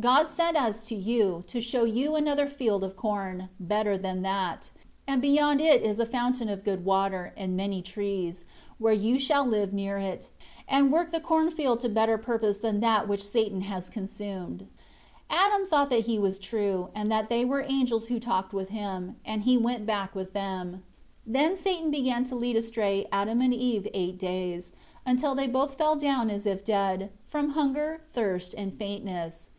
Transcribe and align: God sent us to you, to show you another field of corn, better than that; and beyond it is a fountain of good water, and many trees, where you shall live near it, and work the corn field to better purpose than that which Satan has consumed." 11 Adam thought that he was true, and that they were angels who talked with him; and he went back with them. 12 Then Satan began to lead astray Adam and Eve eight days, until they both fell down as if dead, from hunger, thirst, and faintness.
God 0.00 0.28
sent 0.28 0.56
us 0.56 0.84
to 0.84 0.94
you, 0.94 1.42
to 1.48 1.60
show 1.60 1.84
you 1.84 2.14
another 2.16 2.46
field 2.46 2.82
of 2.84 2.96
corn, 2.96 3.48
better 3.58 3.96
than 3.98 4.22
that; 4.22 4.70
and 5.08 5.22
beyond 5.22 5.60
it 5.60 5.82
is 5.82 5.98
a 6.00 6.06
fountain 6.06 6.48
of 6.48 6.64
good 6.64 6.84
water, 6.84 7.32
and 7.36 7.56
many 7.56 7.80
trees, 7.82 8.44
where 8.78 8.92
you 8.94 9.18
shall 9.18 9.44
live 9.44 9.72
near 9.72 9.96
it, 9.98 10.30
and 10.68 10.92
work 10.92 11.10
the 11.10 11.20
corn 11.20 11.50
field 11.50 11.80
to 11.80 11.88
better 11.88 12.16
purpose 12.18 12.58
than 12.58 12.78
that 12.80 13.08
which 13.08 13.22
Satan 13.22 13.62
has 13.62 13.88
consumed." 13.90 14.66
11 15.30 15.30
Adam 15.52 15.66
thought 15.66 15.90
that 15.90 16.06
he 16.06 16.16
was 16.18 16.40
true, 16.40 16.88
and 16.94 17.10
that 17.10 17.28
they 17.28 17.44
were 17.44 17.62
angels 17.66 18.06
who 18.06 18.18
talked 18.20 18.52
with 18.52 18.68
him; 18.70 19.16
and 19.24 19.42
he 19.42 19.56
went 19.56 19.86
back 19.86 20.14
with 20.14 20.32
them. 20.32 20.82
12 21.24 21.24
Then 21.34 21.56
Satan 21.56 21.90
began 21.92 22.24
to 22.24 22.36
lead 22.36 22.56
astray 22.56 23.06
Adam 23.12 23.40
and 23.40 23.54
Eve 23.54 23.86
eight 23.94 24.18
days, 24.18 24.72
until 25.06 25.34
they 25.36 25.48
both 25.48 25.74
fell 25.74 25.94
down 25.96 26.30
as 26.30 26.46
if 26.46 26.64
dead, 26.64 27.10
from 27.26 27.50
hunger, 27.50 28.02
thirst, 28.12 28.54
and 28.56 28.76
faintness. 28.76 29.50